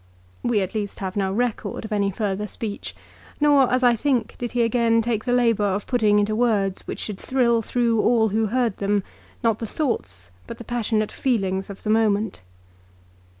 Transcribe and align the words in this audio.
We 0.41 0.61
at 0.61 0.73
least 0.73 0.97
have 0.97 1.15
no 1.15 1.31
record 1.31 1.85
of 1.85 1.91
any 1.91 2.09
further 2.09 2.47
speech; 2.47 2.95
nor 3.39 3.71
as 3.71 3.83
I 3.83 3.95
think 3.95 4.35
did 4.39 4.53
he 4.53 4.63
again 4.63 5.03
take 5.03 5.25
the 5.25 5.31
labour 5.31 5.63
of 5.65 5.85
putting 5.85 6.17
into 6.17 6.35
words 6.35 6.87
which 6.87 6.97
should 6.99 7.19
thrill 7.19 7.61
through 7.61 8.01
all 8.01 8.29
who 8.29 8.47
heard 8.47 8.77
them, 8.77 9.03
not 9.43 9.59
the 9.59 9.67
thoughts 9.67 10.31
but 10.47 10.57
the 10.57 10.63
passionate 10.63 11.11
feelings 11.11 11.69
of 11.69 11.83
the 11.83 11.91
moment. 11.91 12.41